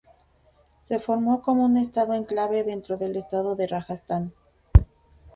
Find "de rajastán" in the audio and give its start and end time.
3.55-4.33